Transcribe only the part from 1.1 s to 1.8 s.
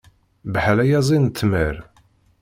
n ttmer.